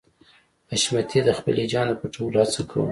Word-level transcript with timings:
حشمتي 0.71 1.19
د 1.23 1.29
خپل 1.37 1.55
هيجان 1.61 1.85
د 1.89 1.93
پټولو 2.01 2.37
هڅه 2.43 2.61
کوله 2.69 2.79